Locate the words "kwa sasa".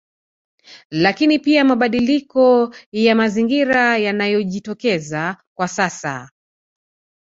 5.55-6.29